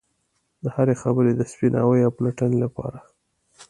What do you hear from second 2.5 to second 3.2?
لپاره.